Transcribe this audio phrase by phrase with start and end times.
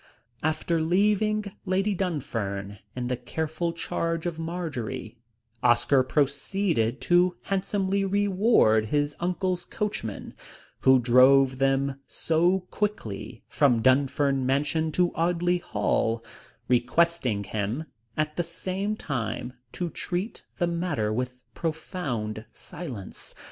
[0.41, 5.19] After leaving Lady Dunfern in the careful charge of Marjory,
[5.61, 10.33] Oscar proceeded to handsomely reward his uncle's coachman,
[10.79, 16.23] who drove them so quickly from Dunfern Mansion to Audley Hall,
[16.67, 17.83] requesting him
[18.17, 23.35] at the same time to treat the matter with profound silence.